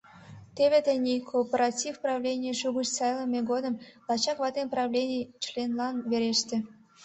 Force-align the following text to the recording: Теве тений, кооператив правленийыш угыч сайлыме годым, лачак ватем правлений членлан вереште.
Теве 0.55 0.79
тений, 0.85 1.19
кооператив 1.31 1.93
правленийыш 2.05 2.59
угыч 2.67 2.87
сайлыме 2.97 3.41
годым, 3.51 3.75
лачак 4.07 4.37
ватем 4.43 4.67
правлений 4.75 5.29
членлан 5.43 5.95
вереште. 6.11 6.57